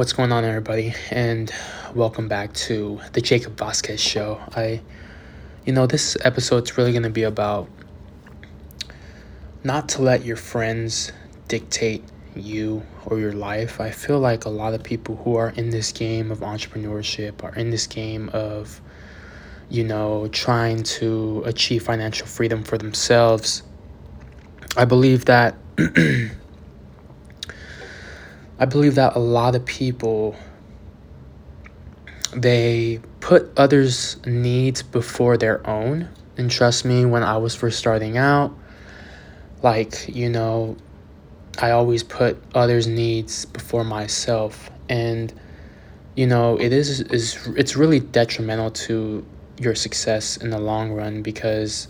What's 0.00 0.14
going 0.14 0.32
on, 0.32 0.46
everybody? 0.46 0.94
And 1.10 1.52
welcome 1.94 2.26
back 2.26 2.54
to 2.54 2.98
the 3.12 3.20
Jacob 3.20 3.58
Vasquez 3.58 4.00
Show. 4.00 4.40
I, 4.56 4.80
you 5.66 5.74
know, 5.74 5.86
this 5.86 6.16
episode's 6.24 6.78
really 6.78 6.92
going 6.92 7.02
to 7.02 7.10
be 7.10 7.24
about 7.24 7.68
not 9.62 9.90
to 9.90 10.00
let 10.00 10.24
your 10.24 10.38
friends 10.38 11.12
dictate 11.48 12.02
you 12.34 12.82
or 13.04 13.18
your 13.18 13.34
life. 13.34 13.78
I 13.78 13.90
feel 13.90 14.18
like 14.18 14.46
a 14.46 14.48
lot 14.48 14.72
of 14.72 14.82
people 14.82 15.16
who 15.16 15.36
are 15.36 15.50
in 15.50 15.68
this 15.68 15.92
game 15.92 16.30
of 16.30 16.38
entrepreneurship 16.38 17.44
are 17.44 17.54
in 17.54 17.68
this 17.68 17.86
game 17.86 18.30
of, 18.32 18.80
you 19.68 19.84
know, 19.84 20.28
trying 20.28 20.82
to 20.82 21.42
achieve 21.44 21.82
financial 21.82 22.26
freedom 22.26 22.64
for 22.64 22.78
themselves. 22.78 23.64
I 24.78 24.86
believe 24.86 25.26
that. 25.26 25.56
I 28.60 28.66
believe 28.66 28.96
that 28.96 29.16
a 29.16 29.18
lot 29.18 29.54
of 29.54 29.64
people 29.64 30.36
they 32.34 33.00
put 33.20 33.50
others' 33.56 34.18
needs 34.26 34.82
before 34.82 35.38
their 35.38 35.66
own. 35.68 36.10
And 36.36 36.50
trust 36.50 36.84
me, 36.84 37.06
when 37.06 37.22
I 37.22 37.38
was 37.38 37.54
first 37.54 37.78
starting 37.78 38.18
out, 38.18 38.54
like, 39.62 40.08
you 40.14 40.28
know, 40.28 40.76
I 41.58 41.70
always 41.70 42.02
put 42.02 42.40
others' 42.54 42.86
needs 42.86 43.46
before 43.46 43.82
myself. 43.82 44.70
And, 44.90 45.32
you 46.14 46.26
know, 46.26 46.60
it 46.60 46.72
is 46.72 47.00
is 47.00 47.48
it's 47.56 47.76
really 47.76 48.00
detrimental 48.00 48.70
to 48.70 49.24
your 49.58 49.74
success 49.74 50.36
in 50.36 50.50
the 50.50 50.58
long 50.58 50.92
run 50.92 51.22
because 51.22 51.88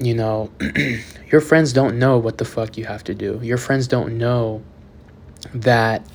you 0.00 0.14
know, 0.14 0.48
your 1.32 1.40
friends 1.40 1.72
don't 1.72 1.98
know 1.98 2.18
what 2.18 2.38
the 2.38 2.44
fuck 2.44 2.78
you 2.78 2.84
have 2.84 3.02
to 3.02 3.14
do. 3.14 3.40
Your 3.42 3.58
friends 3.58 3.88
don't 3.88 4.16
know 4.16 4.62
that 5.54 6.06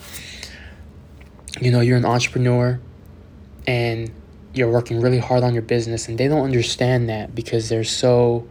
you 1.61 1.71
know 1.71 1.79
you're 1.79 1.97
an 1.97 2.05
entrepreneur 2.05 2.79
and 3.67 4.11
you're 4.53 4.69
working 4.69 5.02
really 5.02 5.19
hard 5.19 5.43
on 5.43 5.53
your 5.53 5.63
business 5.63 6.07
and 6.07 6.17
they 6.17 6.27
don't 6.27 6.43
understand 6.43 7.09
that 7.09 7.33
because 7.33 7.69
they're 7.69 7.83
so 7.83 8.47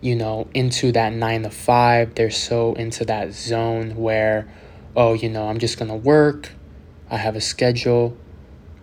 you 0.00 0.14
know 0.14 0.48
into 0.54 0.92
that 0.92 1.12
9 1.12 1.42
to 1.42 1.50
5 1.50 2.14
they're 2.14 2.30
so 2.30 2.74
into 2.74 3.04
that 3.04 3.32
zone 3.32 3.96
where 3.96 4.48
oh 4.96 5.14
you 5.14 5.28
know 5.28 5.48
I'm 5.48 5.58
just 5.58 5.78
going 5.78 5.90
to 5.90 5.96
work. 5.96 6.52
I 7.10 7.16
have 7.16 7.36
a 7.36 7.40
schedule 7.40 8.16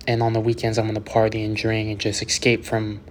and 0.08 0.22
on 0.24 0.34
the 0.34 0.40
weekends 0.40 0.78
I'm 0.78 0.86
going 0.86 0.96
to 0.96 1.02
party 1.02 1.44
and 1.44 1.56
drink 1.56 1.90
and 1.90 2.00
just 2.00 2.22
escape 2.22 2.66
from 2.66 3.02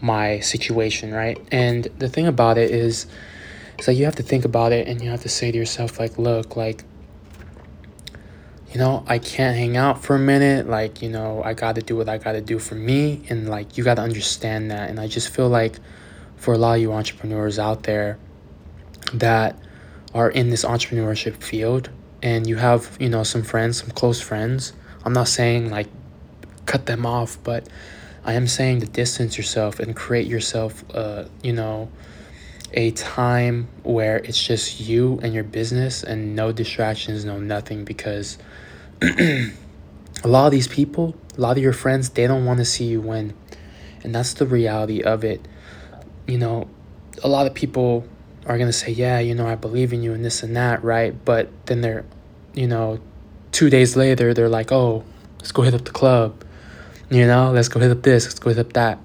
my 0.00 0.40
situation 0.40 1.12
right? 1.12 1.38
And 1.50 1.84
the 1.98 2.08
thing 2.08 2.26
about 2.26 2.58
it 2.58 2.70
is 2.70 3.06
it's 3.78 3.88
like 3.88 3.96
you 3.96 4.04
have 4.04 4.16
to 4.16 4.22
think 4.22 4.44
about 4.44 4.72
it 4.72 4.86
and 4.88 5.02
you 5.02 5.10
have 5.10 5.22
to 5.22 5.28
say 5.28 5.50
to 5.50 5.58
yourself 5.58 5.98
like 5.98 6.16
look 6.18 6.56
like 6.56 6.84
you 8.74 8.80
know, 8.80 9.04
I 9.06 9.20
can't 9.20 9.56
hang 9.56 9.76
out 9.76 10.02
for 10.02 10.16
a 10.16 10.18
minute. 10.18 10.68
Like, 10.68 11.00
you 11.00 11.08
know, 11.08 11.40
I 11.44 11.54
got 11.54 11.76
to 11.76 11.80
do 11.80 11.94
what 11.96 12.08
I 12.08 12.18
got 12.18 12.32
to 12.32 12.40
do 12.40 12.58
for 12.58 12.74
me. 12.74 13.22
And, 13.30 13.48
like, 13.48 13.78
you 13.78 13.84
got 13.84 13.94
to 13.94 14.02
understand 14.02 14.72
that. 14.72 14.90
And 14.90 14.98
I 14.98 15.06
just 15.06 15.28
feel 15.28 15.48
like 15.48 15.76
for 16.34 16.54
a 16.54 16.58
lot 16.58 16.74
of 16.74 16.80
you 16.82 16.92
entrepreneurs 16.92 17.56
out 17.56 17.84
there 17.84 18.18
that 19.12 19.56
are 20.12 20.28
in 20.28 20.50
this 20.50 20.64
entrepreneurship 20.64 21.40
field 21.40 21.88
and 22.20 22.48
you 22.48 22.56
have, 22.56 22.96
you 22.98 23.08
know, 23.08 23.22
some 23.22 23.44
friends, 23.44 23.80
some 23.80 23.90
close 23.90 24.20
friends, 24.20 24.72
I'm 25.04 25.12
not 25.12 25.28
saying 25.28 25.70
like 25.70 25.86
cut 26.66 26.86
them 26.86 27.06
off, 27.06 27.38
but 27.44 27.68
I 28.24 28.32
am 28.32 28.48
saying 28.48 28.80
to 28.80 28.86
distance 28.86 29.36
yourself 29.36 29.78
and 29.78 29.94
create 29.94 30.26
yourself, 30.26 30.82
uh, 30.92 31.26
you 31.44 31.52
know, 31.52 31.90
a 32.72 32.90
time 32.92 33.68
where 33.84 34.16
it's 34.16 34.42
just 34.42 34.80
you 34.80 35.20
and 35.22 35.32
your 35.32 35.44
business 35.44 36.02
and 36.02 36.34
no 36.34 36.50
distractions, 36.50 37.24
no 37.24 37.38
nothing 37.38 37.84
because 37.84 38.36
a 39.02 40.28
lot 40.28 40.46
of 40.46 40.52
these 40.52 40.68
people, 40.68 41.14
a 41.36 41.40
lot 41.40 41.56
of 41.56 41.62
your 41.62 41.72
friends, 41.72 42.10
they 42.10 42.26
don't 42.26 42.44
want 42.44 42.58
to 42.58 42.64
see 42.64 42.84
you 42.84 43.00
win. 43.00 43.34
And 44.02 44.14
that's 44.14 44.34
the 44.34 44.46
reality 44.46 45.02
of 45.02 45.24
it. 45.24 45.46
You 46.26 46.38
know, 46.38 46.68
a 47.22 47.28
lot 47.28 47.46
of 47.46 47.54
people 47.54 48.06
are 48.46 48.56
going 48.56 48.68
to 48.68 48.72
say, 48.72 48.90
yeah, 48.90 49.18
you 49.18 49.34
know, 49.34 49.46
I 49.46 49.54
believe 49.54 49.92
in 49.92 50.02
you 50.02 50.12
and 50.12 50.24
this 50.24 50.42
and 50.42 50.56
that, 50.56 50.84
right? 50.84 51.24
But 51.24 51.48
then 51.66 51.80
they're, 51.80 52.04
you 52.52 52.66
know, 52.66 52.98
two 53.52 53.70
days 53.70 53.96
later, 53.96 54.34
they're 54.34 54.48
like, 54.48 54.72
oh, 54.72 55.04
let's 55.38 55.52
go 55.52 55.62
hit 55.62 55.74
up 55.74 55.84
the 55.84 55.90
club. 55.90 56.44
You 57.10 57.26
know, 57.26 57.52
let's 57.52 57.68
go 57.68 57.80
hit 57.80 57.90
up 57.90 58.02
this, 58.02 58.26
let's 58.26 58.38
go 58.38 58.50
hit 58.50 58.58
up 58.58 58.72
that. 58.74 58.98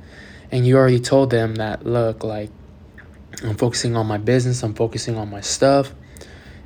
And 0.52 0.66
you 0.66 0.78
already 0.78 1.00
told 1.00 1.30
them 1.30 1.56
that, 1.56 1.86
look, 1.86 2.24
like, 2.24 2.50
I'm 3.44 3.56
focusing 3.56 3.96
on 3.96 4.08
my 4.08 4.18
business, 4.18 4.64
I'm 4.64 4.74
focusing 4.74 5.18
on 5.18 5.30
my 5.30 5.42
stuff, 5.42 5.94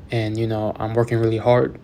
and, 0.09 0.37
you 0.37 0.47
know, 0.47 0.73
I'm 0.77 0.93
working 0.93 1.17
really 1.19 1.37
hard 1.37 1.79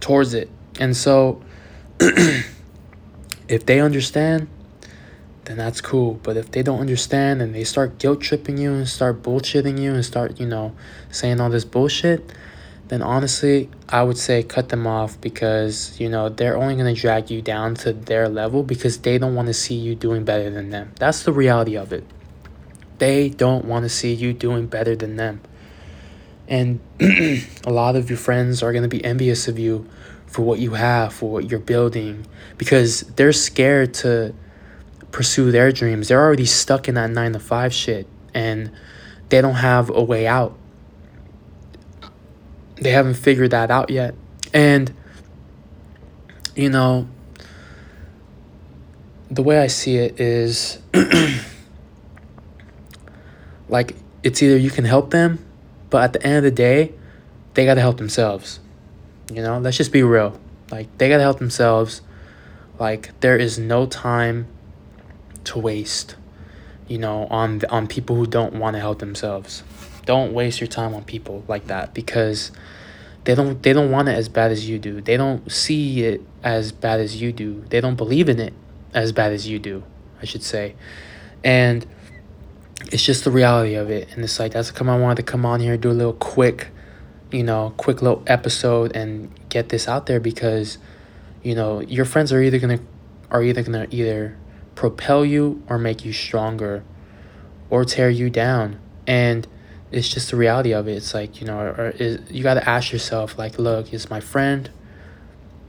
towards 0.00 0.34
it. 0.34 0.50
And 0.80 0.96
so, 0.96 1.42
if 2.00 3.66
they 3.66 3.80
understand, 3.80 4.48
then 5.44 5.56
that's 5.56 5.80
cool. 5.80 6.14
But 6.22 6.36
if 6.36 6.50
they 6.50 6.62
don't 6.62 6.80
understand 6.80 7.42
and 7.42 7.54
they 7.54 7.64
start 7.64 7.98
guilt 7.98 8.20
tripping 8.20 8.58
you 8.58 8.72
and 8.72 8.88
start 8.88 9.22
bullshitting 9.22 9.78
you 9.78 9.92
and 9.92 10.04
start, 10.04 10.38
you 10.38 10.46
know, 10.46 10.74
saying 11.10 11.40
all 11.40 11.50
this 11.50 11.64
bullshit, 11.64 12.32
then 12.88 13.02
honestly, 13.02 13.70
I 13.88 14.02
would 14.02 14.18
say 14.18 14.42
cut 14.42 14.68
them 14.68 14.86
off 14.86 15.20
because, 15.20 15.98
you 15.98 16.08
know, 16.08 16.28
they're 16.28 16.56
only 16.56 16.74
going 16.74 16.94
to 16.94 17.00
drag 17.00 17.30
you 17.30 17.42
down 17.42 17.74
to 17.76 17.92
their 17.92 18.28
level 18.28 18.62
because 18.62 18.98
they 18.98 19.18
don't 19.18 19.34
want 19.34 19.48
to 19.48 19.54
see 19.54 19.74
you 19.74 19.94
doing 19.94 20.24
better 20.24 20.50
than 20.50 20.70
them. 20.70 20.92
That's 20.98 21.22
the 21.22 21.32
reality 21.32 21.76
of 21.76 21.92
it. 21.92 22.04
They 22.98 23.30
don't 23.30 23.64
want 23.64 23.84
to 23.84 23.88
see 23.88 24.12
you 24.12 24.32
doing 24.32 24.66
better 24.66 24.94
than 24.94 25.16
them. 25.16 25.40
And 26.46 26.80
a 27.00 27.72
lot 27.72 27.96
of 27.96 28.10
your 28.10 28.18
friends 28.18 28.62
are 28.62 28.72
going 28.72 28.82
to 28.82 28.88
be 28.88 29.04
envious 29.04 29.48
of 29.48 29.58
you 29.58 29.88
for 30.32 30.42
what 30.42 30.58
you 30.58 30.72
have, 30.72 31.12
for 31.12 31.30
what 31.30 31.50
you're 31.50 31.60
building, 31.60 32.26
because 32.56 33.02
they're 33.16 33.32
scared 33.32 33.92
to 33.92 34.34
pursue 35.10 35.52
their 35.52 35.70
dreams. 35.70 36.08
They're 36.08 36.20
already 36.20 36.46
stuck 36.46 36.88
in 36.88 36.94
that 36.94 37.10
nine 37.10 37.34
to 37.34 37.38
five 37.38 37.72
shit 37.74 38.06
and 38.32 38.72
they 39.28 39.42
don't 39.42 39.56
have 39.56 39.90
a 39.90 40.02
way 40.02 40.26
out. 40.26 40.56
They 42.76 42.90
haven't 42.90 43.14
figured 43.14 43.50
that 43.50 43.70
out 43.70 43.90
yet. 43.90 44.14
And, 44.54 44.92
you 46.56 46.70
know, 46.70 47.06
the 49.30 49.42
way 49.42 49.58
I 49.60 49.66
see 49.66 49.96
it 49.96 50.18
is 50.18 50.78
like 53.68 53.96
it's 54.22 54.42
either 54.42 54.56
you 54.56 54.70
can 54.70 54.86
help 54.86 55.10
them, 55.10 55.44
but 55.90 56.02
at 56.02 56.12
the 56.14 56.26
end 56.26 56.38
of 56.38 56.42
the 56.42 56.50
day, 56.50 56.94
they 57.52 57.66
got 57.66 57.74
to 57.74 57.82
help 57.82 57.98
themselves. 57.98 58.60
You 59.34 59.42
know, 59.42 59.58
let's 59.58 59.76
just 59.76 59.92
be 59.92 60.02
real. 60.02 60.38
Like 60.70 60.96
they 60.98 61.08
gotta 61.08 61.22
help 61.22 61.38
themselves. 61.38 62.02
Like 62.78 63.18
there 63.20 63.36
is 63.36 63.58
no 63.58 63.86
time 63.86 64.46
to 65.44 65.58
waste. 65.58 66.16
You 66.88 66.98
know, 66.98 67.26
on 67.30 67.62
on 67.70 67.86
people 67.86 68.16
who 68.16 68.26
don't 68.26 68.54
want 68.54 68.74
to 68.74 68.80
help 68.80 68.98
themselves. 68.98 69.62
Don't 70.04 70.32
waste 70.32 70.60
your 70.60 70.68
time 70.68 70.94
on 70.94 71.04
people 71.04 71.44
like 71.48 71.68
that 71.68 71.94
because 71.94 72.50
they 73.24 73.34
don't 73.34 73.62
they 73.62 73.72
don't 73.72 73.90
want 73.90 74.08
it 74.08 74.12
as 74.12 74.28
bad 74.28 74.50
as 74.50 74.68
you 74.68 74.78
do. 74.78 75.00
They 75.00 75.16
don't 75.16 75.50
see 75.50 76.02
it 76.02 76.22
as 76.42 76.72
bad 76.72 77.00
as 77.00 77.20
you 77.20 77.32
do. 77.32 77.64
They 77.68 77.80
don't 77.80 77.96
believe 77.96 78.28
in 78.28 78.38
it 78.38 78.52
as 78.92 79.12
bad 79.12 79.32
as 79.32 79.48
you 79.48 79.58
do, 79.58 79.84
I 80.20 80.26
should 80.26 80.42
say. 80.42 80.74
And 81.44 81.86
it's 82.90 83.04
just 83.04 83.24
the 83.24 83.30
reality 83.30 83.74
of 83.74 83.90
it. 83.90 84.08
And 84.12 84.24
it's 84.24 84.38
like 84.38 84.52
that's 84.52 84.70
come 84.70 84.90
I 84.90 84.98
wanted 84.98 85.16
to 85.16 85.22
come 85.22 85.46
on 85.46 85.60
here 85.60 85.76
do 85.76 85.90
a 85.90 85.92
little 85.92 86.12
quick 86.14 86.68
you 87.32 87.42
know, 87.42 87.74
quick 87.76 88.02
little 88.02 88.22
episode 88.26 88.94
and 88.94 89.30
get 89.48 89.70
this 89.70 89.88
out 89.88 90.06
there 90.06 90.20
because, 90.20 90.78
you 91.42 91.54
know, 91.54 91.80
your 91.80 92.04
friends 92.04 92.32
are 92.32 92.42
either 92.42 92.58
gonna 92.58 92.80
are 93.30 93.42
either 93.42 93.62
gonna 93.62 93.86
either 93.90 94.36
propel 94.74 95.24
you 95.24 95.62
or 95.68 95.78
make 95.78 96.04
you 96.04 96.12
stronger 96.12 96.84
or 97.70 97.84
tear 97.84 98.10
you 98.10 98.30
down. 98.30 98.78
And 99.06 99.46
it's 99.90 100.08
just 100.08 100.30
the 100.30 100.36
reality 100.36 100.72
of 100.72 100.88
it. 100.88 100.92
It's 100.92 101.14
like, 101.14 101.40
you 101.40 101.46
know, 101.46 101.58
or 101.58 101.94
is 101.98 102.20
you 102.30 102.42
gotta 102.42 102.68
ask 102.68 102.92
yourself, 102.92 103.38
like, 103.38 103.58
look, 103.58 103.92
is 103.92 104.10
my 104.10 104.20
friend, 104.20 104.70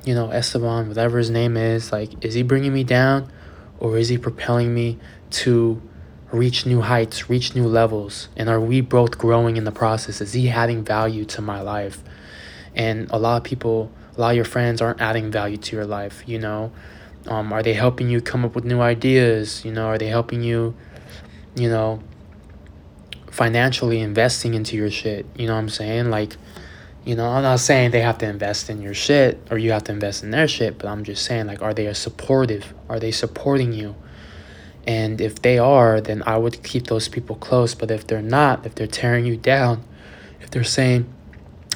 you 0.06 0.14
know, 0.14 0.30
Esteban, 0.30 0.88
whatever 0.88 1.18
his 1.18 1.30
name 1.30 1.58
is, 1.58 1.92
like, 1.92 2.24
is 2.24 2.34
he 2.34 2.44
bringing 2.44 2.74
me 2.74 2.84
down 2.84 3.32
or 3.80 3.98
is 3.98 4.10
he 4.10 4.18
propelling 4.18 4.74
me 4.74 5.00
to 5.30 5.82
reach 6.34 6.66
new 6.66 6.82
heights, 6.82 7.30
reach 7.30 7.56
new 7.56 7.68
levels? 7.68 8.28
And 8.36 8.50
are 8.50 8.60
we 8.60 8.82
both 8.82 9.18
growing 9.18 9.56
in 9.56 9.64
the 9.64 9.72
process? 9.72 10.20
Is 10.20 10.34
he 10.34 10.50
adding 10.50 10.84
value 10.84 11.26
to 11.26 11.42
my 11.42 11.62
life? 11.62 12.04
And 12.76 13.10
a 13.12 13.20
lot 13.20 13.38
of 13.38 13.44
people, 13.44 13.92
a 14.18 14.22
lot 14.22 14.30
of 14.32 14.36
your 14.36 14.46
friends 14.46 14.82
aren't 14.82 15.00
adding 15.00 15.32
value 15.32 15.58
to 15.58 15.76
your 15.76 15.86
life, 15.86 16.24
you 16.26 16.40
know? 16.40 16.72
Um, 17.28 17.54
are 17.54 17.64
they 17.64 17.74
helping 17.74 18.10
you 18.10 18.20
come 18.20 18.44
up 18.44 18.56
with 18.56 18.66
new 18.66 18.82
ideas? 18.82 19.64
You 19.64 19.72
know, 19.72 19.86
are 19.86 19.98
they 19.98 20.08
helping 20.08 20.42
you, 20.42 20.76
you 21.56 21.70
know, 21.70 22.02
financially 23.30 24.02
investing 24.02 24.56
into 24.56 24.76
your 24.76 24.90
shit? 24.90 25.26
You 25.38 25.48
know 25.48 25.54
what 25.54 25.60
I'm 25.60 25.70
saying? 25.70 26.10
Like, 26.10 26.36
you 27.06 27.16
know, 27.16 27.28
I'm 27.28 27.44
not 27.44 27.60
saying 27.60 27.92
they 27.92 28.02
have 28.02 28.18
to 28.20 28.28
invest 28.28 28.70
in 28.70 28.82
your 28.82 28.94
shit 28.94 29.40
or 29.52 29.58
you 29.58 29.72
have 29.72 29.84
to 29.86 29.92
invest 29.92 30.24
in 30.24 30.32
their 30.32 30.48
shit, 30.48 30.80
but 30.80 30.88
I'm 30.88 31.04
just 31.04 31.24
saying, 31.24 31.48
like, 31.48 31.62
are 31.62 31.74
they 31.74 31.94
supportive? 31.94 32.74
Are 32.90 33.00
they 33.00 33.12
supporting 33.12 33.72
you? 33.72 33.96
And 34.86 35.22
if 35.22 35.42
they 35.42 35.58
are, 35.58 36.02
then 36.02 36.24
I 36.26 36.38
would 36.38 36.64
keep 36.64 36.88
those 36.88 37.08
people 37.08 37.36
close. 37.36 37.74
But 37.74 37.92
if 37.92 38.06
they're 38.06 38.22
not, 38.22 38.66
if 38.66 38.76
they're 38.76 38.88
tearing 38.88 39.26
you 39.26 39.38
down, 39.38 39.84
if 40.42 40.52
they're 40.52 40.64
saying, 40.64 41.12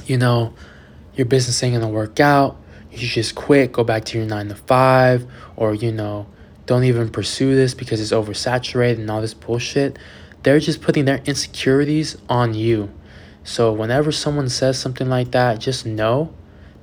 you 0.06 0.18
know, 0.18 0.54
your 1.16 1.26
business 1.26 1.64
ain't 1.64 1.74
gonna 1.74 1.92
work 1.92 2.20
out, 2.20 2.58
you 2.92 2.98
should 3.00 3.10
just 3.10 3.36
quit, 3.36 3.72
go 3.72 3.84
back 3.84 4.06
to 4.06 4.18
your 4.18 4.28
nine 4.28 4.50
to 4.50 4.56
five, 4.56 5.26
or, 5.56 5.74
you 5.74 5.92
know, 5.92 6.28
don't 6.66 6.84
even 6.84 7.10
pursue 7.10 7.56
this 7.56 7.74
because 7.74 8.02
it's 8.02 8.12
oversaturated 8.12 9.00
and 9.00 9.10
all 9.10 9.22
this 9.22 9.34
bullshit. 9.34 9.98
They're 10.44 10.60
just 10.60 10.82
putting 10.82 11.06
their 11.06 11.22
insecurities 11.26 12.18
on 12.30 12.54
you. 12.54 12.92
So 13.44 13.72
whenever 13.72 14.12
someone 14.12 14.50
says 14.50 14.78
something 14.78 15.10
like 15.10 15.32
that, 15.32 15.60
just 15.60 15.86
know 15.86 16.34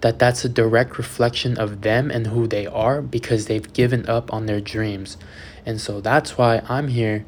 that 0.00 0.19
that's 0.19 0.44
a 0.44 0.49
direct 0.49 0.99
reflection 0.99 1.59
of 1.59 1.82
them 1.82 2.11
and 2.11 2.26
who 2.26 2.47
they 2.47 2.67
are 2.67 3.03
because 3.03 3.47
they've 3.47 3.73
given 3.73 4.06
up 4.09 4.32
on 4.32 4.47
their 4.47 4.61
dreams. 4.61 5.17
And 5.66 5.81
so 5.81 6.00
that's 6.00 6.37
why 6.37 6.62
I'm 6.69 6.88
here 6.88 7.25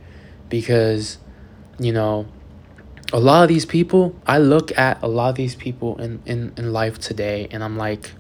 because, 0.48 1.18
you 1.78 1.92
know, 1.92 2.26
a 3.12 3.20
lot 3.20 3.42
of 3.42 3.48
these 3.48 3.64
people, 3.64 4.14
I 4.26 4.38
look 4.38 4.76
at 4.76 5.02
a 5.02 5.06
lot 5.06 5.30
of 5.30 5.36
these 5.36 5.54
people 5.54 6.00
in, 6.00 6.22
in, 6.26 6.52
in 6.56 6.72
life 6.72 6.98
today 6.98 7.48
and 7.50 7.62
I'm 7.62 7.76
like, 7.76 8.12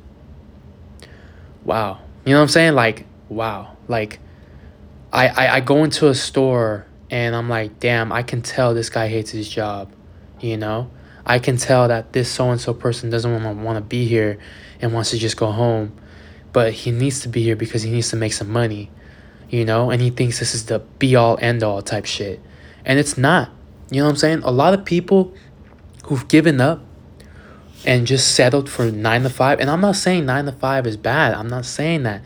wow. 1.64 2.00
You 2.24 2.32
know 2.32 2.38
what 2.38 2.42
I'm 2.42 2.48
saying? 2.48 2.74
Like, 2.74 3.06
wow. 3.28 3.76
Like, 3.88 4.20
I, 5.12 5.28
I, 5.28 5.54
I 5.56 5.60
go 5.60 5.84
into 5.84 6.08
a 6.08 6.14
store 6.14 6.86
and 7.10 7.34
I'm 7.34 7.48
like, 7.48 7.78
damn, 7.78 8.12
I 8.12 8.22
can 8.22 8.42
tell 8.42 8.74
this 8.74 8.90
guy 8.90 9.08
hates 9.08 9.30
his 9.30 9.48
job, 9.48 9.92
you 10.40 10.56
know? 10.56 10.90
I 11.24 11.40
can 11.40 11.56
tell 11.56 11.88
that 11.88 12.12
this 12.12 12.30
so 12.30 12.50
and 12.50 12.60
so 12.60 12.72
person 12.72 13.10
doesn't 13.10 13.30
want 13.30 13.44
to 13.44 13.64
want 13.64 13.76
to 13.76 13.80
be 13.80 14.06
here 14.06 14.38
and 14.80 14.92
wants 14.92 15.10
to 15.10 15.18
just 15.18 15.36
go 15.36 15.50
home, 15.50 15.92
but 16.52 16.72
he 16.72 16.92
needs 16.92 17.20
to 17.20 17.28
be 17.28 17.42
here 17.42 17.56
because 17.56 17.82
he 17.82 17.90
needs 17.90 18.10
to 18.10 18.16
make 18.16 18.32
some 18.32 18.48
money, 18.48 18.90
you 19.48 19.64
know, 19.64 19.90
and 19.90 20.00
he 20.00 20.10
thinks 20.10 20.38
this 20.38 20.54
is 20.54 20.66
the 20.66 20.80
be 20.98 21.16
all 21.16 21.38
end 21.40 21.62
all 21.62 21.82
type 21.82 22.04
shit. 22.04 22.40
And 22.84 22.98
it's 22.98 23.16
not. 23.16 23.50
You 23.90 24.00
know 24.00 24.06
what 24.06 24.10
I'm 24.10 24.16
saying? 24.16 24.42
A 24.42 24.50
lot 24.50 24.74
of 24.74 24.84
people 24.84 25.34
who've 26.04 26.26
given 26.28 26.60
up 26.60 26.82
and 27.84 28.06
just 28.06 28.34
settled 28.34 28.68
for 28.68 28.90
9 28.90 29.22
to 29.22 29.30
5, 29.30 29.60
and 29.60 29.70
I'm 29.70 29.80
not 29.80 29.96
saying 29.96 30.26
9 30.26 30.46
to 30.46 30.52
5 30.52 30.86
is 30.86 30.96
bad. 30.96 31.34
I'm 31.34 31.48
not 31.48 31.64
saying 31.64 32.02
that. 32.04 32.22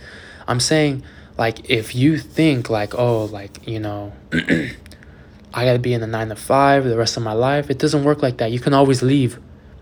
I'm 0.46 0.60
saying 0.60 1.02
like 1.38 1.70
if 1.70 1.94
you 1.94 2.18
think 2.18 2.68
like 2.68 2.94
oh 2.94 3.24
like, 3.24 3.66
you 3.66 3.78
know, 3.78 4.12
I 4.32 5.64
got 5.64 5.72
to 5.72 5.78
be 5.78 5.94
in 5.94 6.02
a 6.02 6.06
9 6.06 6.28
to 6.28 6.36
5 6.36 6.84
the 6.84 6.96
rest 6.96 7.16
of 7.16 7.22
my 7.22 7.32
life, 7.32 7.70
it 7.70 7.78
doesn't 7.78 8.04
work 8.04 8.22
like 8.22 8.38
that. 8.38 8.52
You 8.52 8.60
can 8.60 8.74
always 8.74 9.02
leave. 9.02 9.38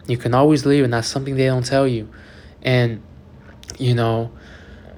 You 0.06 0.16
can 0.16 0.34
always 0.34 0.64
leave 0.64 0.84
and 0.84 0.92
that's 0.92 1.08
something 1.08 1.36
they 1.36 1.46
don't 1.46 1.66
tell 1.66 1.86
you 1.86 2.08
and 2.62 3.02
you 3.78 3.94
know 3.94 4.30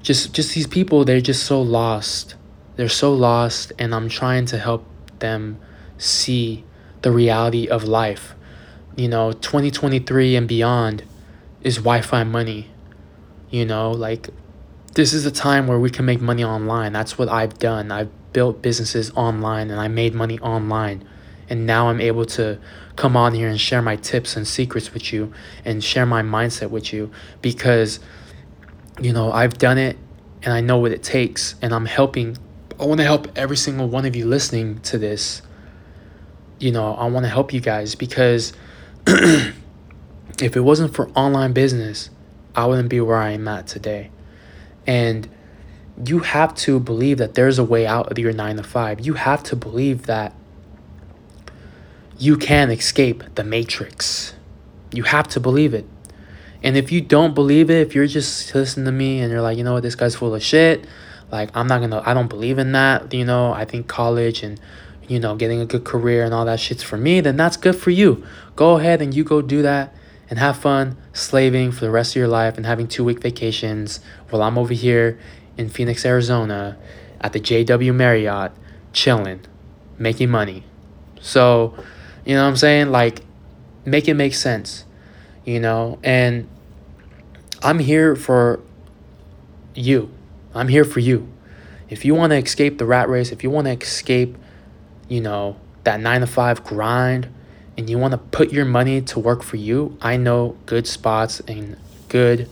just 0.03 0.33
just 0.33 0.55
these 0.55 0.67
people 0.67 1.05
they're 1.05 1.21
just 1.21 1.45
so 1.45 1.61
lost. 1.61 2.35
They're 2.77 2.89
so 2.89 3.13
lost 3.13 3.73
and 3.79 3.95
i'm 3.95 4.09
trying 4.09 4.47
to 4.47 4.59
help 4.59 4.87
them 5.19 5.59
see 5.99 6.65
the 7.03 7.11
reality 7.11 7.69
of 7.69 7.85
life. 7.85 8.35
You 8.97 9.09
know 9.09 9.33
2023 9.33 10.37
and 10.37 10.49
beyond 10.49 11.05
is 11.63 11.77
wi-fi 11.77 12.25
money. 12.25 12.71
You 13.51 13.67
know 13.67 13.91
like 13.91 14.31
this 14.95 15.13
is 15.13 15.25
a 15.25 15.31
time 15.31 15.67
where 15.67 15.79
we 15.79 15.91
can 15.91 16.05
make 16.05 16.21
money 16.21 16.45
online. 16.45 16.93
That's 16.93 17.19
what 17.19 17.29
i've 17.29 17.59
done. 17.59 17.93
I've 17.93 18.11
built 18.33 18.63
businesses 18.63 19.11
online 19.17 19.71
and 19.71 19.81
i 19.81 19.89
made 19.89 20.15
money 20.15 20.39
online. 20.41 21.07
And 21.49 21.67
now 21.67 21.89
i'm 21.89 22.01
able 22.01 22.25
to 22.27 22.59
come 22.97 23.17
on 23.17 23.35
here 23.35 23.49
and 23.49 23.61
share 23.61 23.83
my 23.83 23.97
tips 23.97 24.37
and 24.37 24.47
secrets 24.47 24.93
with 24.95 25.13
you 25.13 25.33
and 25.65 25.83
share 25.83 26.07
my 26.07 26.23
mindset 26.23 26.71
with 26.71 26.93
you 26.93 27.11
because 27.43 27.99
you 29.01 29.13
know 29.13 29.33
I've 29.33 29.59
done 29.59 29.79
it 29.79 29.97
and 30.43 30.53
I 30.53 30.61
know 30.61 30.79
what 30.79 30.93
it 30.93 31.03
takes 31.03 31.55
and 31.63 31.75
I'm 31.75 31.87
helping 31.87 32.37
I 32.79 32.85
want 32.85 32.99
to 32.99 33.05
help 33.05 33.29
every 33.37 33.57
single 33.57 33.89
one 33.89 34.07
of 34.07 34.17
you 34.17 34.27
listening 34.27 34.81
to 34.81 34.99
this 34.99 35.43
you 36.59 36.71
know 36.71 36.95
I 36.95 37.07
want 37.07 37.25
to 37.25 37.31
help 37.31 37.53
you 37.53 37.61
guys 37.61 37.95
because 37.95 38.53
if 39.07 39.55
it 40.41 40.61
wasn't 40.61 40.95
for 40.95 41.09
online 41.11 41.53
business 41.53 42.11
I 42.55 42.67
wouldn't 42.67 42.89
be 42.89 43.01
where 43.01 43.19
I 43.19 43.31
am 43.31 43.47
at 43.49 43.67
today 43.67 44.11
and 44.87 45.29
you 46.05 46.21
have 46.21 46.55
to 46.55 46.81
believe 46.81 47.19
that 47.19 47.35
there's 47.35 47.59
a 47.59 47.65
way 47.65 47.87
out 47.87 48.11
of 48.11 48.19
your 48.19 48.33
9 48.33 48.57
to 48.57 48.63
5 48.63 49.01
you 49.01 49.15
have 49.15 49.43
to 49.45 49.57
believe 49.57 50.07
that 50.07 50.35
you 52.21 52.37
can 52.37 52.71
escape 52.71 53.25
the 53.35 53.43
matrix. 53.43 54.35
You 54.93 55.05
have 55.05 55.27
to 55.29 55.41
believe 55.41 55.73
it. 55.73 55.87
And 56.63 56.77
if 56.77 56.93
you 56.93 57.01
don't 57.01 57.35
believe 57.35 57.71
it, 57.71 57.87
if 57.87 57.95
you're 57.95 58.07
just 58.07 58.55
listening 58.55 58.87
to 58.87 58.93
me 58.93 59.21
and 59.21 59.33
you're 59.33 59.41
like, 59.41 59.57
you 59.57 59.65
know 59.65 59.75
what, 59.75 59.83
this 59.83 59.95
guy's 59.95 60.15
full 60.15 60.35
of 60.35 60.43
shit, 60.43 60.87
like 61.31 61.51
I'm 61.55 61.67
not 61.67 61.81
gonna 61.81 62.03
I 62.05 62.15
don't 62.15 62.29
believe 62.29 62.59
in 62.59 62.73
that, 62.73 63.13
you 63.15 63.25
know, 63.25 63.53
I 63.53 63.65
think 63.65 63.89
college 63.89 64.43
and 64.43 64.61
you 65.09 65.19
know, 65.19 65.35
getting 65.35 65.61
a 65.61 65.67
good 65.67 65.85
career 65.85 66.25
and 66.25 66.33
all 66.33 66.45
that 66.45 66.61
shit's 66.61 66.85
for 66.85 66.97
me, 66.97 67.21
then 67.21 67.37
that's 67.37 67.57
good 67.57 67.75
for 67.75 67.91
you. 67.91 68.25
Go 68.55 68.79
ahead 68.79 69.03
and 69.03 69.13
you 69.13 69.25
go 69.25 69.43
do 69.43 69.61
that 69.63 69.93
and 70.29 70.39
have 70.39 70.57
fun 70.57 70.97
slaving 71.13 71.73
for 71.73 71.81
the 71.81 71.91
rest 71.91 72.13
of 72.13 72.17
your 72.17 72.29
life 72.29 72.57
and 72.57 72.65
having 72.65 72.87
two 72.87 73.03
week 73.03 73.21
vacations 73.21 73.99
while 74.29 74.43
I'm 74.43 74.57
over 74.57 74.73
here 74.73 75.19
in 75.57 75.69
Phoenix, 75.69 76.07
Arizona 76.07 76.79
at 77.21 77.33
the 77.33 77.41
JW 77.41 77.93
Marriott 77.93 78.53
chilling, 78.93 79.41
making 79.99 80.31
money. 80.31 80.65
So, 81.21 81.75
you 82.25 82.35
know 82.35 82.45
what 82.45 82.51
I'm 82.51 82.57
saying? 82.57 82.91
Like, 82.91 83.23
make 83.85 84.07
it 84.07 84.15
make 84.15 84.35
sense, 84.35 84.85
you 85.45 85.61
know? 85.61 85.99
And 86.03 86.49
I'm 87.63 87.79
here 87.79 88.17
for 88.17 88.61
you. 89.75 90.11
I'm 90.55 90.69
here 90.69 90.85
for 90.85 91.01
you. 91.01 91.29
If 91.89 92.05
you 92.05 92.15
want 92.15 92.31
to 92.31 92.37
escape 92.37 92.79
the 92.79 92.87
rat 92.87 93.09
race, 93.09 93.33
if 93.33 93.43
you 93.43 93.51
want 93.51 93.67
to 93.67 93.73
escape, 93.73 94.37
you 95.09 95.21
know, 95.21 95.57
that 95.85 96.01
nine 96.01 96.21
to 96.21 96.27
five 96.27 96.63
grind, 96.65 97.29
and 97.77 97.89
you 97.89 97.99
want 97.99 98.13
to 98.13 98.19
put 98.19 98.53
your 98.53 98.65
money 98.65 99.01
to 99.01 99.19
work 99.19 99.43
for 99.43 99.57
you, 99.57 99.97
I 100.01 100.17
know 100.17 100.57
good 100.67 100.87
spots 100.87 101.41
and 101.41 101.77
good 102.09 102.49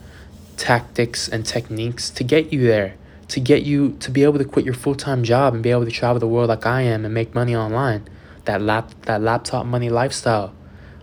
tactics 0.56 1.28
and 1.28 1.44
techniques 1.44 2.10
to 2.10 2.24
get 2.24 2.52
you 2.52 2.66
there, 2.66 2.94
to 3.28 3.40
get 3.40 3.62
you 3.62 3.96
to 4.00 4.10
be 4.10 4.24
able 4.24 4.38
to 4.38 4.44
quit 4.44 4.64
your 4.64 4.74
full 4.74 4.94
time 4.94 5.22
job 5.22 5.54
and 5.54 5.62
be 5.62 5.70
able 5.70 5.84
to 5.84 5.90
travel 5.90 6.18
the 6.18 6.26
world 6.26 6.48
like 6.48 6.66
I 6.66 6.82
am 6.82 7.04
and 7.04 7.12
make 7.12 7.34
money 7.34 7.54
online 7.54 8.08
that 8.46 8.62
lap 8.62 8.90
that 9.02 9.20
laptop 9.20 9.66
money 9.66 9.90
lifestyle, 9.90 10.54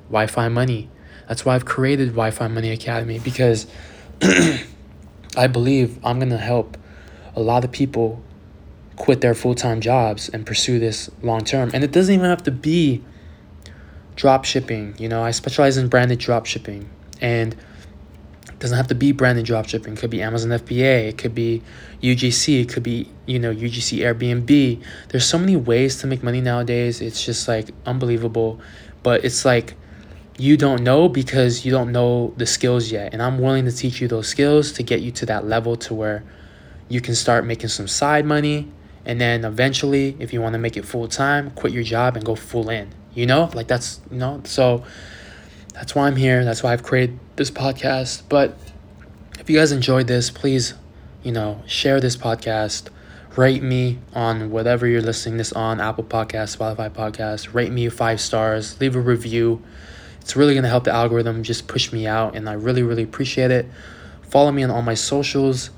Wi-Fi 0.09 0.49
money. 0.49 0.89
That's 1.27 1.45
why 1.45 1.55
I've 1.55 1.65
created 1.65 2.09
Wi-Fi 2.09 2.47
Money 2.47 2.71
Academy 2.71 3.19
because 3.19 3.67
I 5.37 5.47
believe 5.47 5.99
I'm 6.03 6.19
gonna 6.19 6.37
help 6.37 6.77
a 7.35 7.41
lot 7.41 7.63
of 7.63 7.71
people 7.71 8.21
quit 8.95 9.21
their 9.21 9.33
full-time 9.33 9.81
jobs 9.81 10.29
and 10.29 10.45
pursue 10.45 10.79
this 10.79 11.09
long 11.21 11.43
term. 11.43 11.71
And 11.73 11.83
it 11.83 11.91
doesn't 11.91 12.13
even 12.13 12.29
have 12.29 12.43
to 12.43 12.51
be 12.51 13.03
drop 14.15 14.45
shipping. 14.45 14.95
You 14.97 15.09
know, 15.09 15.23
I 15.23 15.31
specialize 15.31 15.77
in 15.77 15.87
branded 15.89 16.19
drop 16.19 16.45
shipping 16.45 16.89
and 17.21 17.53
it 17.53 18.59
doesn't 18.59 18.77
have 18.77 18.87
to 18.87 18.95
be 18.95 19.11
branded 19.11 19.45
drop 19.45 19.67
shipping. 19.67 19.93
It 19.93 19.99
could 19.99 20.09
be 20.09 20.21
Amazon 20.21 20.51
FBA. 20.51 21.09
It 21.09 21.17
could 21.17 21.35
be 21.35 21.61
UGC. 22.01 22.61
It 22.61 22.69
could 22.69 22.83
be, 22.83 23.11
you 23.25 23.37
know, 23.37 23.53
UGC 23.53 23.99
Airbnb. 23.99 24.81
There's 25.09 25.25
so 25.25 25.37
many 25.37 25.57
ways 25.57 25.97
to 25.99 26.07
make 26.07 26.23
money 26.23 26.39
nowadays. 26.39 27.01
It's 27.01 27.25
just 27.25 27.47
like 27.47 27.71
unbelievable. 27.85 28.61
But 29.03 29.25
it's 29.25 29.43
like 29.43 29.75
you 30.37 30.57
don't 30.57 30.83
know 30.83 31.07
because 31.07 31.65
you 31.65 31.71
don't 31.71 31.91
know 31.91 32.33
the 32.37 32.45
skills 32.45 32.91
yet. 32.91 33.13
And 33.13 33.21
I'm 33.21 33.39
willing 33.39 33.65
to 33.65 33.71
teach 33.71 34.01
you 34.01 34.07
those 34.07 34.27
skills 34.27 34.71
to 34.73 34.83
get 34.83 35.01
you 35.01 35.11
to 35.11 35.25
that 35.27 35.45
level 35.45 35.75
to 35.77 35.93
where 35.93 36.23
you 36.89 37.01
can 37.01 37.15
start 37.15 37.45
making 37.45 37.69
some 37.69 37.87
side 37.87 38.25
money. 38.25 38.71
And 39.05 39.21
then 39.21 39.45
eventually, 39.45 40.17
if 40.19 40.33
you 40.33 40.41
want 40.41 40.53
to 40.53 40.59
make 40.59 40.75
it 40.77 40.85
full 40.85 41.07
time, 41.07 41.51
quit 41.51 41.71
your 41.71 41.83
job 41.83 42.15
and 42.15 42.25
go 42.25 42.35
full 42.35 42.69
in. 42.69 42.89
You 43.13 43.25
know, 43.25 43.49
like 43.53 43.67
that's, 43.67 44.01
you 44.11 44.17
know, 44.17 44.41
so 44.43 44.83
that's 45.73 45.95
why 45.95 46.07
I'm 46.07 46.17
here. 46.17 46.43
That's 46.43 46.63
why 46.63 46.73
I've 46.73 46.83
created 46.83 47.19
this 47.37 47.49
podcast. 47.49 48.23
But 48.27 48.57
if 49.39 49.49
you 49.49 49.57
guys 49.57 49.71
enjoyed 49.71 50.07
this, 50.07 50.29
please, 50.29 50.73
you 51.23 51.31
know, 51.31 51.61
share 51.65 52.01
this 52.01 52.17
podcast. 52.17 52.89
Rate 53.37 53.63
me 53.63 53.99
on 54.13 54.49
whatever 54.49 54.87
you're 54.87 55.01
listening 55.01 55.37
this 55.37 55.51
on 55.53 55.81
Apple 55.81 56.05
Podcast, 56.05 56.57
Spotify 56.57 56.89
Podcast. 56.89 57.53
Rate 57.53 57.71
me 57.71 57.87
five 57.89 58.19
stars. 58.19 58.79
Leave 58.81 58.95
a 58.95 58.99
review. 59.01 59.61
It's 60.25 60.35
really 60.35 60.55
gonna 60.55 60.67
help 60.67 60.83
the 60.83 60.91
algorithm 60.91 61.43
just 61.43 61.67
push 61.67 61.93
me 61.93 62.05
out, 62.05 62.35
and 62.35 62.49
I 62.49 62.53
really, 62.53 62.83
really 62.83 63.03
appreciate 63.03 63.51
it. 63.51 63.65
Follow 64.23 64.51
me 64.51 64.63
on 64.63 64.71
all 64.71 64.81
my 64.81 64.95
socials. 64.95 65.69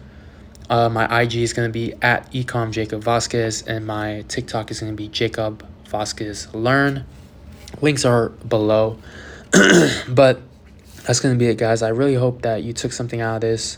Uh, 0.69 0.89
my 0.89 1.21
IG 1.21 1.35
is 1.35 1.53
gonna 1.53 1.69
be 1.69 1.93
at 2.01 2.31
ecom 2.31 2.71
Jacob 2.71 3.03
Vasquez, 3.03 3.61
and 3.61 3.85
my 3.85 4.25
TikTok 4.27 4.71
is 4.71 4.79
gonna 4.79 4.93
be 4.93 5.07
Jacob 5.09 5.63
Vasquez 5.85 6.51
Learn. 6.55 7.05
Links 7.81 8.05
are 8.05 8.29
below. 8.29 8.97
but 10.09 10.41
that's 11.03 11.21
going 11.21 11.33
to 11.33 11.39
be 11.39 11.47
it, 11.47 11.57
guys. 11.57 11.81
I 11.81 11.89
really 11.89 12.15
hope 12.15 12.41
that 12.41 12.63
you 12.63 12.73
took 12.73 12.91
something 12.91 13.21
out 13.21 13.35
of 13.35 13.41
this. 13.41 13.77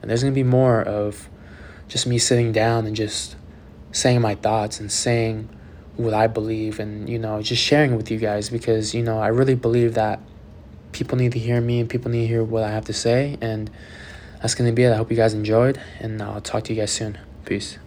And 0.00 0.08
there's 0.08 0.22
going 0.22 0.32
to 0.32 0.38
be 0.38 0.44
more 0.44 0.80
of 0.80 1.28
just 1.88 2.06
me 2.06 2.18
sitting 2.18 2.52
down 2.52 2.86
and 2.86 2.94
just 2.94 3.34
saying 3.90 4.20
my 4.20 4.36
thoughts 4.36 4.78
and 4.78 4.92
saying 4.92 5.48
what 5.98 6.14
I 6.14 6.28
believe 6.28 6.78
and, 6.78 7.08
you 7.08 7.18
know, 7.18 7.42
just 7.42 7.62
sharing 7.62 7.96
with 7.96 8.10
you 8.10 8.18
guys 8.18 8.50
because, 8.50 8.94
you 8.94 9.02
know, 9.02 9.18
I 9.18 9.28
really 9.28 9.56
believe 9.56 9.94
that 9.94 10.20
people 10.92 11.18
need 11.18 11.32
to 11.32 11.38
hear 11.38 11.60
me 11.60 11.80
and 11.80 11.90
people 11.90 12.10
need 12.10 12.22
to 12.22 12.28
hear 12.28 12.44
what 12.44 12.62
I 12.62 12.70
have 12.70 12.84
to 12.86 12.92
say. 12.92 13.36
And 13.40 13.70
that's 14.40 14.54
going 14.54 14.70
to 14.70 14.74
be 14.74 14.84
it. 14.84 14.92
I 14.92 14.96
hope 14.96 15.10
you 15.10 15.16
guys 15.16 15.34
enjoyed. 15.34 15.80
And 15.98 16.22
I'll 16.22 16.40
talk 16.40 16.64
to 16.64 16.72
you 16.72 16.80
guys 16.80 16.92
soon. 16.92 17.18
Peace. 17.44 17.78